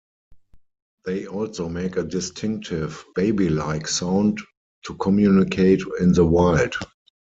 They 1.05 1.27
also 1.27 1.69
make 1.69 1.95
a 1.95 2.01
distinctive 2.03 3.05
"baby-like" 3.13 3.87
sound 3.87 4.41
to 4.87 4.95
communicate 4.95 5.83
in 5.99 6.13
the 6.13 6.25
wild. 6.25 6.73